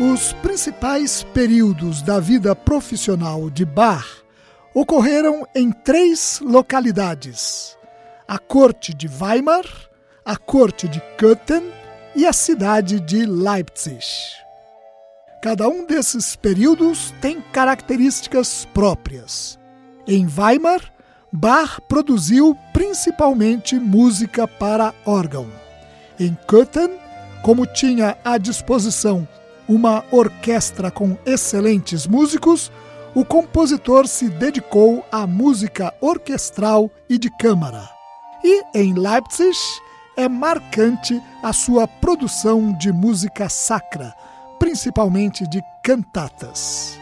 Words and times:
Os 0.00 0.32
principais 0.32 1.22
períodos 1.24 2.00
da 2.00 2.18
vida 2.18 2.56
profissional 2.56 3.50
de 3.50 3.66
Bach 3.66 4.24
ocorreram 4.72 5.46
em 5.54 5.70
três 5.70 6.40
localidades: 6.42 7.76
a 8.26 8.38
corte 8.38 8.94
de 8.94 9.06
Weimar, 9.06 9.66
a 10.24 10.38
corte 10.38 10.88
de 10.88 11.02
Köthen 11.18 11.70
e 12.16 12.24
a 12.24 12.32
cidade 12.32 12.98
de 12.98 13.26
Leipzig. 13.26 14.02
Cada 15.42 15.68
um 15.68 15.84
desses 15.84 16.34
períodos 16.34 17.12
tem 17.20 17.42
características 17.52 18.66
próprias. 18.72 19.58
Em 20.06 20.26
Weimar, 20.26 20.80
Bach 21.30 21.78
produziu 21.90 22.56
principalmente 22.72 23.78
música 23.78 24.48
para 24.48 24.94
órgão. 25.04 25.46
Em 26.18 26.34
Köthen, 26.48 26.90
como 27.42 27.66
tinha 27.66 28.16
à 28.24 28.38
disposição 28.38 29.28
uma 29.70 30.04
orquestra 30.10 30.90
com 30.90 31.16
excelentes 31.24 32.04
músicos, 32.04 32.72
o 33.14 33.24
compositor 33.24 34.08
se 34.08 34.28
dedicou 34.28 35.06
à 35.12 35.28
música 35.28 35.94
orquestral 36.00 36.90
e 37.08 37.16
de 37.16 37.30
câmara. 37.30 37.88
E 38.42 38.64
em 38.74 38.94
Leipzig 38.94 39.56
é 40.16 40.28
marcante 40.28 41.22
a 41.40 41.52
sua 41.52 41.86
produção 41.86 42.76
de 42.78 42.92
música 42.92 43.48
sacra, 43.48 44.12
principalmente 44.58 45.48
de 45.48 45.62
cantatas. 45.84 46.98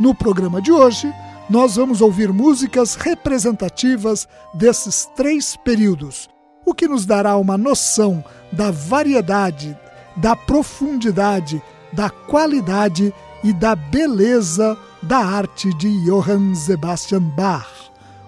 No 0.00 0.12
programa 0.16 0.60
de 0.60 0.72
hoje, 0.72 1.14
nós 1.48 1.76
vamos 1.76 2.00
ouvir 2.00 2.32
músicas 2.32 2.96
representativas 2.96 4.26
desses 4.52 5.06
três 5.14 5.54
períodos, 5.54 6.28
o 6.66 6.74
que 6.74 6.88
nos 6.88 7.06
dará 7.06 7.36
uma 7.36 7.56
noção 7.56 8.24
da 8.50 8.72
variedade, 8.72 9.78
da 10.16 10.34
profundidade 10.34 11.62
da 11.94 12.10
qualidade 12.10 13.14
e 13.42 13.52
da 13.52 13.76
beleza 13.76 14.76
da 15.02 15.18
arte 15.18 15.72
de 15.74 15.88
Johann 16.04 16.54
Sebastian 16.54 17.22
Bach, 17.22 17.68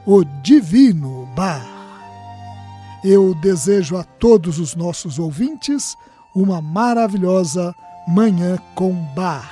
o 0.06 0.24
Divino 0.42 1.26
Bach. 1.34 1.66
Eu 3.02 3.34
desejo 3.34 3.96
a 3.96 4.04
todos 4.04 4.58
os 4.58 4.74
nossos 4.74 5.18
ouvintes 5.18 5.96
uma 6.34 6.60
maravilhosa 6.60 7.74
Manhã 8.06 8.58
com 8.74 8.92
Bach. 9.14 9.50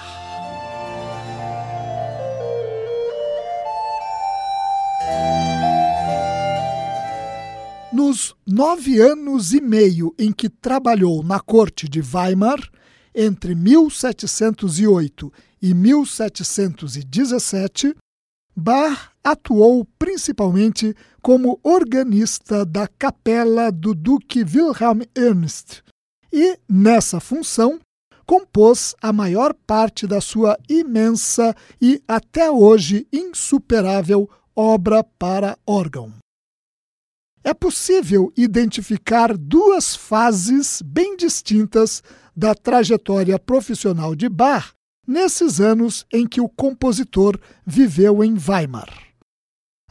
Nos 7.93 8.35
nove 8.47 9.01
anos 9.01 9.53
e 9.53 9.61
meio 9.61 10.15
em 10.19 10.33
que 10.33 10.49
trabalhou 10.49 11.23
na 11.23 11.41
corte 11.41 11.89
de 11.89 12.01
Weimar, 12.01 12.59
entre 13.15 13.55
1708 13.55 15.33
e 15.63 15.73
1717, 15.73 17.95
Bach 18.57 19.11
atuou 19.23 19.87
principalmente 19.99 20.95
como 21.23 21.59
organista 21.63 22.65
da 22.65 22.87
capela 22.87 23.71
do 23.71 23.95
Duque 23.95 24.43
Wilhelm 24.43 25.03
Ernst 25.17 25.83
e, 26.33 26.59
nessa 26.69 27.21
função, 27.21 27.81
compôs 28.27 28.95
a 29.01 29.13
maior 29.13 29.55
parte 29.67 30.07
da 30.07 30.21
sua 30.21 30.59
imensa 30.69 31.55
e 31.81 32.03
até 32.09 32.51
hoje 32.51 33.07
insuperável 33.13 34.29
obra 34.55 35.03
para 35.03 35.59
órgão. 35.67 36.13
É 37.47 37.53
possível 37.53 38.32
identificar 38.34 39.37
duas 39.37 39.94
fases 39.94 40.81
bem 40.81 41.15
distintas 41.15 42.03
da 42.34 42.55
trajetória 42.55 43.38
profissional 43.38 44.15
de 44.16 44.31
Bach 44.31 44.72
nesses 45.06 45.60
anos 45.60 46.06
em 46.10 46.27
que 46.27 46.41
o 46.41 46.49
compositor 46.49 47.38
viveu 47.66 48.25
em 48.25 48.34
Weimar. 48.34 48.88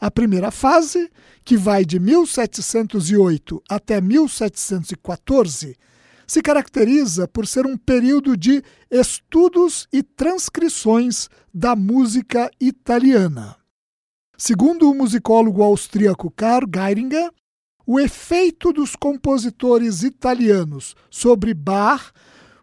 A 0.01 0.09
primeira 0.09 0.49
fase, 0.49 1.11
que 1.45 1.55
vai 1.55 1.85
de 1.85 1.99
1708 1.99 3.61
até 3.69 4.01
1714, 4.01 5.77
se 6.25 6.41
caracteriza 6.41 7.27
por 7.27 7.45
ser 7.45 7.67
um 7.67 7.77
período 7.77 8.35
de 8.35 8.63
estudos 8.89 9.87
e 9.93 10.01
transcrições 10.01 11.29
da 11.53 11.75
música 11.75 12.49
italiana. 12.59 13.55
Segundo 14.35 14.89
o 14.89 14.95
musicólogo 14.95 15.61
austríaco 15.61 16.31
Karl 16.31 16.65
Geiringer, 16.67 17.29
o 17.85 17.99
efeito 17.99 18.71
dos 18.71 18.95
compositores 18.95 20.03
italianos 20.03 20.95
sobre 21.09 21.53
Bach 21.53 22.11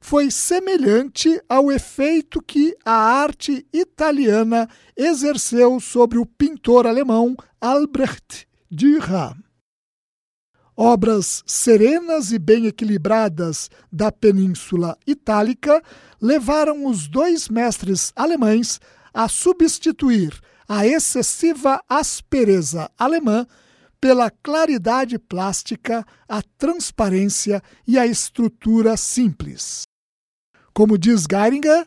foi 0.00 0.30
semelhante 0.30 1.40
ao 1.48 1.70
efeito 1.70 2.40
que 2.40 2.74
a 2.84 2.92
arte 2.92 3.66
italiana 3.72 4.68
exerceu 4.96 5.78
sobre 5.78 6.18
o 6.18 6.24
pintor 6.24 6.86
alemão 6.86 7.36
Albrecht 7.60 8.48
Dürer. 8.70 9.36
Obras 10.74 11.42
serenas 11.44 12.32
e 12.32 12.38
bem 12.38 12.66
equilibradas 12.66 13.68
da 13.92 14.10
Península 14.10 14.96
Itálica 15.06 15.82
levaram 16.18 16.86
os 16.86 17.06
dois 17.06 17.50
mestres 17.50 18.10
alemães 18.16 18.80
a 19.12 19.28
substituir 19.28 20.40
a 20.66 20.86
excessiva 20.86 21.82
aspereza 21.86 22.90
alemã 22.96 23.46
pela 24.00 24.30
claridade 24.30 25.18
plástica, 25.18 26.06
a 26.28 26.42
transparência 26.56 27.62
e 27.86 27.98
a 27.98 28.06
estrutura 28.06 28.96
simples. 28.96 29.82
Como 30.72 30.96
diz 30.96 31.26
Geiringer, 31.30 31.86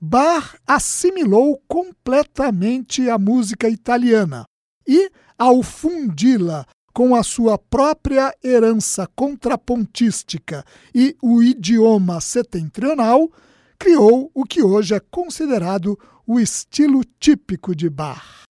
Bach 0.00 0.56
assimilou 0.66 1.62
completamente 1.68 3.08
a 3.08 3.18
música 3.18 3.68
italiana 3.68 4.44
e, 4.88 5.10
ao 5.38 5.62
fundi-la 5.62 6.66
com 6.92 7.14
a 7.14 7.22
sua 7.22 7.56
própria 7.56 8.34
herança 8.42 9.06
contrapontística 9.14 10.64
e 10.94 11.16
o 11.22 11.42
idioma 11.42 12.20
setentrional, 12.20 13.30
criou 13.78 14.30
o 14.34 14.44
que 14.44 14.62
hoje 14.62 14.94
é 14.94 15.00
considerado 15.00 15.98
o 16.26 16.38
estilo 16.38 17.02
típico 17.18 17.74
de 17.74 17.88
Bach. 17.88 18.42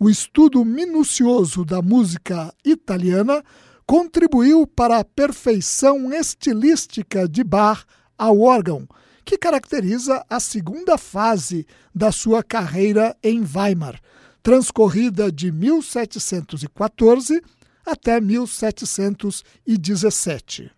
O 0.00 0.08
estudo 0.08 0.64
minucioso 0.64 1.64
da 1.64 1.82
música 1.82 2.54
italiana 2.64 3.42
contribuiu 3.86 4.66
para 4.66 4.98
a 4.98 5.04
perfeição 5.04 6.12
estilística 6.12 7.28
de 7.28 7.42
Bach 7.42 7.84
ao 8.16 8.40
órgão, 8.40 8.86
que 9.24 9.36
caracteriza 9.36 10.24
a 10.28 10.38
segunda 10.38 10.96
fase 10.96 11.66
da 11.94 12.12
sua 12.12 12.42
carreira 12.42 13.16
em 13.22 13.42
Weimar, 13.42 14.00
transcorrida 14.42 15.32
de 15.32 15.50
1714 15.50 17.42
até 17.84 18.20
1717. 18.20 20.70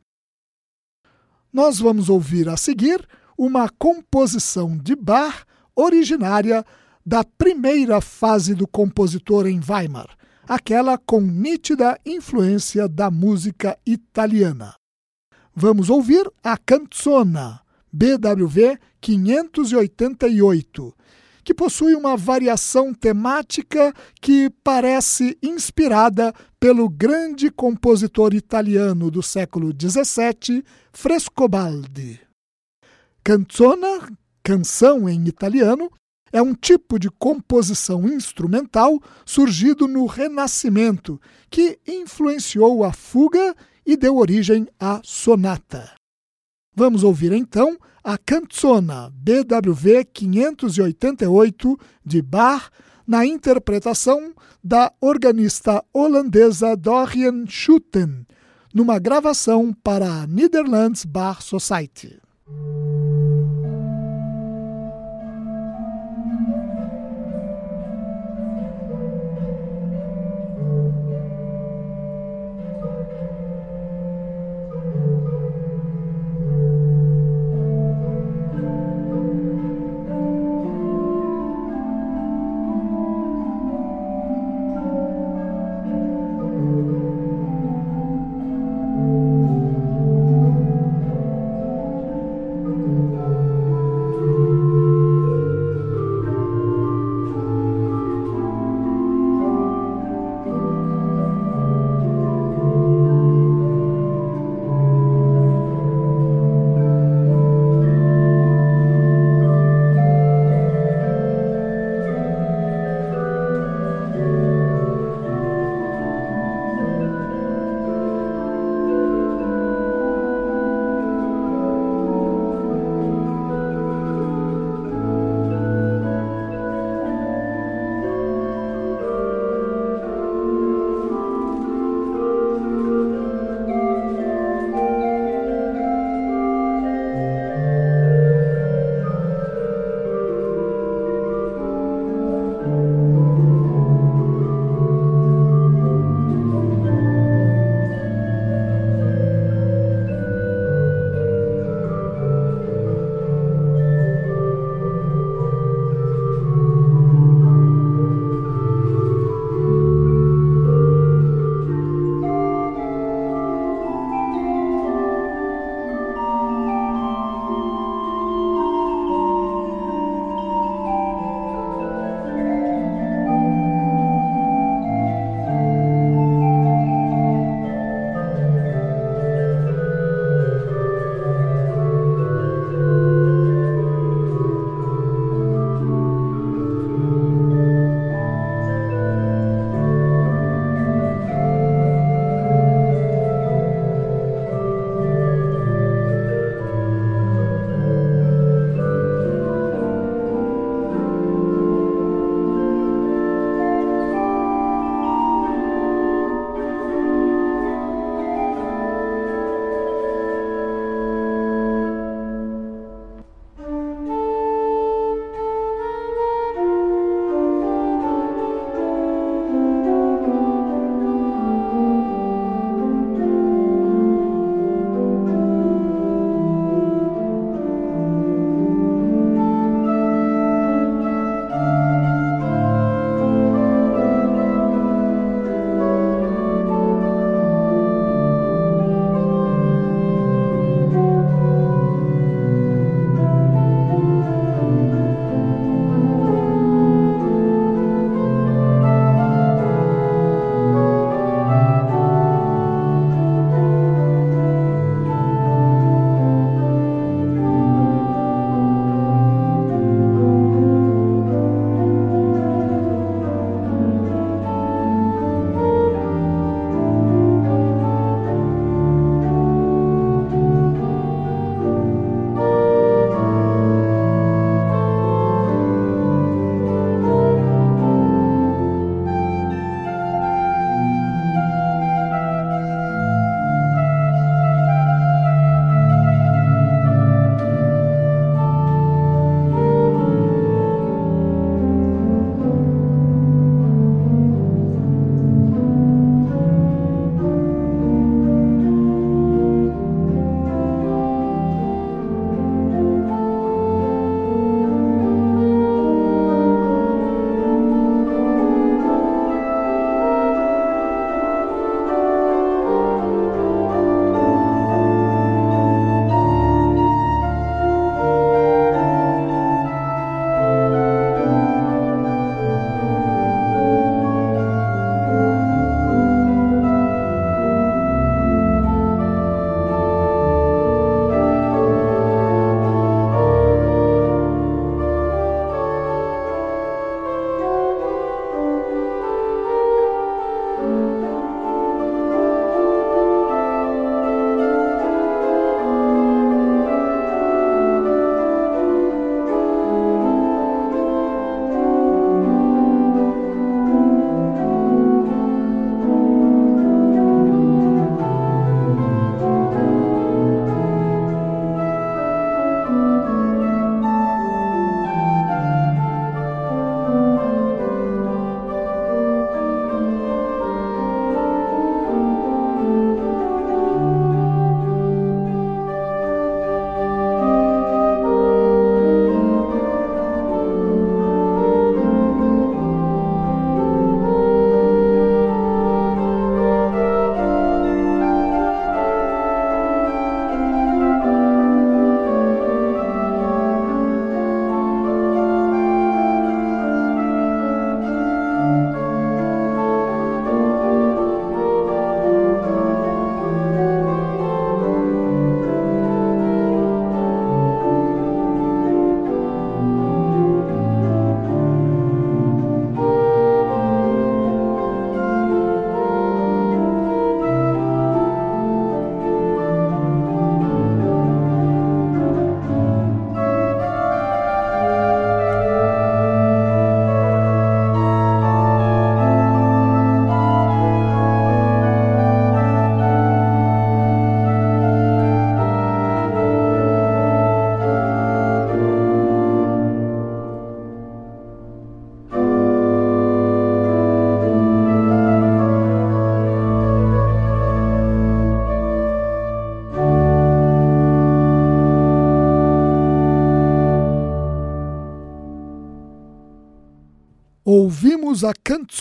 Nós 1.53 1.79
vamos 1.79 2.09
ouvir 2.09 2.49
a 2.49 2.57
seguir 2.57 3.07
uma 3.37 3.69
composição 3.69 4.79
de 4.79 4.95
Bach 4.95 5.45
originária 5.75 6.65
da 7.05 7.25
primeira 7.25 8.01
fase 8.01 8.55
do 8.55 8.67
compositor 8.67 9.47
em 9.47 9.61
Weimar, 9.61 10.09
aquela 10.49 10.99
com 10.99 11.21
nítida 11.21 11.99
influência 12.05 12.89
da 12.89 13.11
música 13.11 13.79
italiana. 13.87 14.75
Vamos 15.55 15.91
ouvir 15.91 16.31
a 16.43 16.57
Canzona, 16.57 17.61
BWV 17.93 18.79
588, 19.01 20.95
que 21.43 21.55
possui 21.55 21.95
uma 21.95 22.17
variação 22.17 22.95
temática 22.95 23.93
que 24.21 24.51
parece 24.63 25.37
inspirada 25.43 26.33
pelo 26.59 26.89
grande 26.89 27.51
compositor 27.51 28.35
italiano 28.35 29.11
do 29.11 29.23
século 29.23 29.73
XVII, 29.73 30.65
Frescobaldi. 30.93 32.21
Canzona, 33.25 34.11
canção 34.43 35.09
em 35.09 35.27
italiano, 35.27 35.91
é 36.33 36.41
um 36.41 36.55
tipo 36.55 36.99
de 36.99 37.11
composição 37.11 38.07
instrumental 38.07 39.01
surgido 39.25 39.89
no 39.89 40.07
Renascimento, 40.07 41.21
que 41.51 41.79
influenciou 41.87 42.85
a 42.85 42.93
fuga 42.93 43.55
e 43.85 43.97
deu 43.97 44.17
origem 44.17 44.69
à 44.79 45.01
sonata. 45.03 45.91
Vamos 46.75 47.03
ouvir 47.03 47.33
então 47.33 47.77
a 48.03 48.17
Canzona 48.17 49.11
BWV 49.13 50.05
588 50.05 51.79
de 52.05 52.23
Bach 52.23 52.71
na 53.07 53.27
interpretação 53.27 54.33
da 54.63 54.93
organista 55.01 55.85
holandesa 55.93 56.77
Dorian 56.77 57.45
Schutten, 57.47 58.25
numa 58.73 58.99
gravação 58.99 59.73
para 59.83 60.23
a 60.23 60.27
Netherlands 60.27 61.05
Bar 61.05 61.43
Society. 61.43 62.21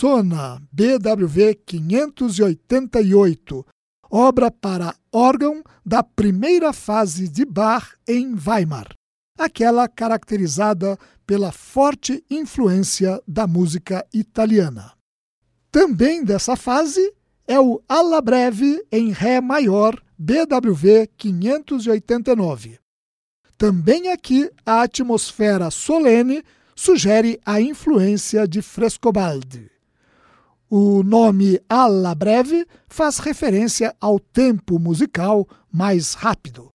Canzona 0.00 0.62
BWV 0.72 1.60
588, 1.66 3.66
obra 4.10 4.50
para 4.50 4.96
órgão 5.12 5.62
da 5.84 6.02
primeira 6.02 6.72
fase 6.72 7.28
de 7.28 7.44
Bach 7.44 7.92
em 8.08 8.34
Weimar, 8.34 8.94
aquela 9.38 9.86
caracterizada 9.86 10.98
pela 11.26 11.52
forte 11.52 12.24
influência 12.30 13.22
da 13.28 13.46
música 13.46 14.02
italiana. 14.12 14.94
Também 15.70 16.24
dessa 16.24 16.56
fase 16.56 17.12
é 17.46 17.60
o 17.60 17.82
Alla 17.86 18.22
Breve 18.22 18.82
em 18.90 19.10
Ré 19.10 19.42
maior 19.42 20.02
BWV 20.18 21.10
589. 21.16 22.78
Também 23.58 24.10
aqui 24.10 24.50
a 24.64 24.80
atmosfera 24.82 25.70
solene 25.70 26.42
sugere 26.74 27.38
a 27.44 27.60
influência 27.60 28.48
de 28.48 28.62
Frescobaldi. 28.62 29.70
O 30.72 31.02
nome 31.02 31.60
Alla 31.68 32.14
Breve 32.14 32.64
faz 32.86 33.18
referência 33.18 33.92
ao 34.00 34.20
tempo 34.20 34.78
musical 34.78 35.44
mais 35.72 36.14
rápido. 36.14 36.68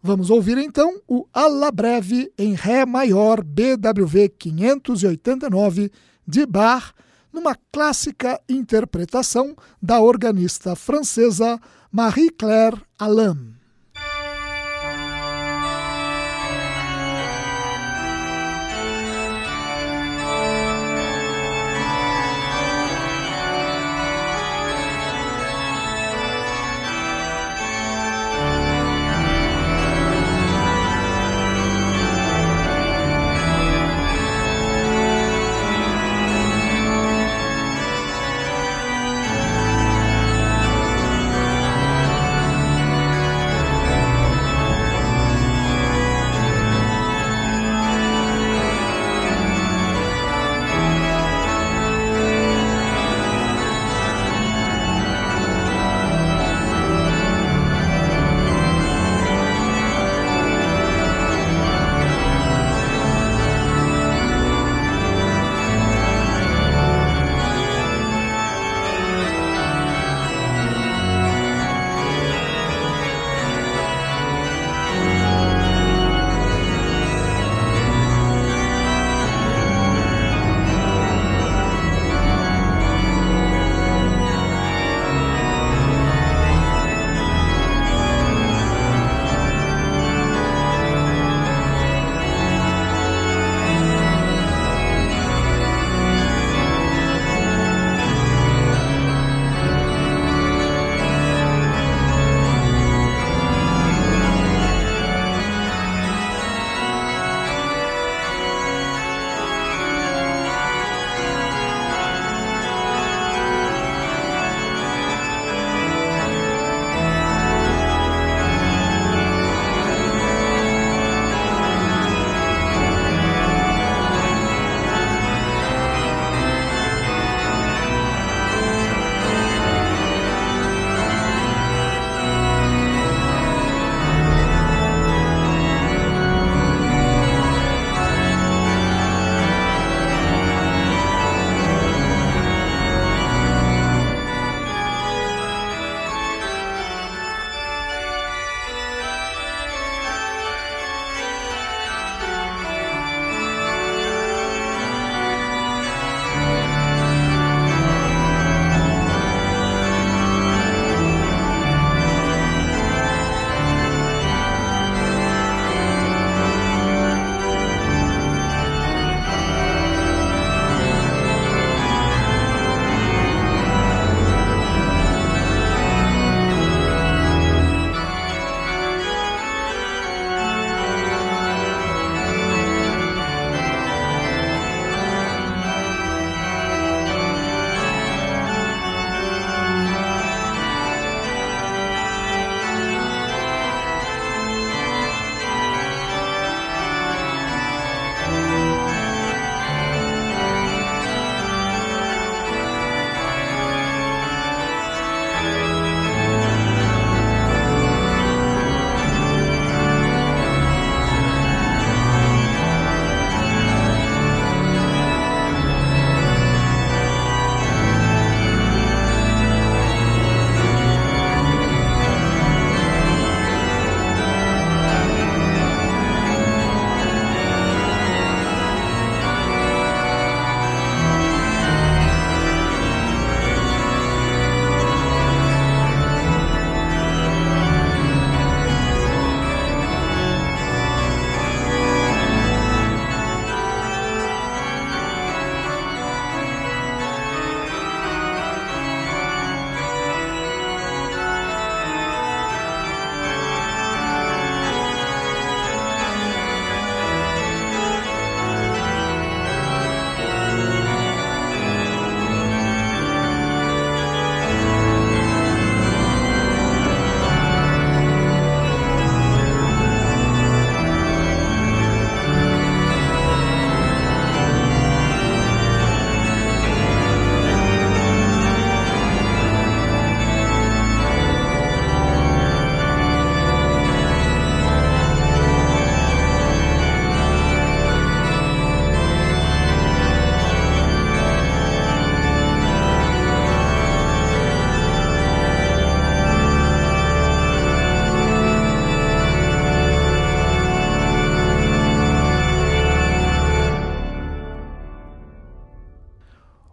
Vamos 0.00 0.30
ouvir 0.30 0.56
então 0.56 1.00
o 1.08 1.26
Alla 1.32 1.72
Breve 1.72 2.32
em 2.38 2.54
Ré 2.54 2.86
maior 2.86 3.42
BWV 3.42 4.28
589 4.28 5.90
de 6.24 6.46
Bach, 6.46 6.92
numa 7.32 7.56
clássica 7.72 8.40
interpretação 8.48 9.56
da 9.82 10.00
organista 10.00 10.76
francesa 10.76 11.60
Marie-Claire 11.90 12.80
Alain. 12.96 13.61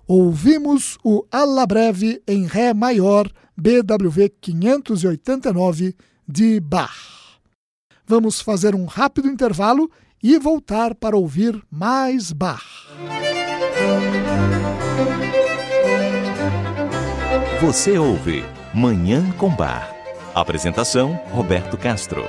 Ouvimos 0.09 0.97
o 1.03 1.23
Alla 1.31 1.67
Breve 1.67 2.19
em 2.27 2.47
Ré 2.47 2.73
maior 2.73 3.29
BWV 3.55 4.33
589 4.41 5.95
de 6.27 6.59
Bach. 6.59 7.37
Vamos 8.07 8.41
fazer 8.41 8.73
um 8.73 8.85
rápido 8.85 9.27
intervalo 9.27 9.87
e 10.21 10.39
voltar 10.39 10.95
para 10.95 11.15
ouvir 11.15 11.61
mais 11.69 12.31
Bach. 12.31 12.65
Você 17.61 17.99
ouve 17.99 18.43
Manhã 18.73 19.31
com 19.33 19.55
Bar. 19.55 19.93
Apresentação: 20.33 21.19
Roberto 21.31 21.77
Castro. 21.77 22.23